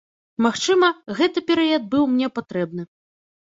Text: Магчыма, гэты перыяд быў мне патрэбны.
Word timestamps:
Магчыма, 0.45 0.89
гэты 1.21 1.39
перыяд 1.51 1.87
быў 1.95 2.11
мне 2.17 2.27
патрэбны. 2.41 2.83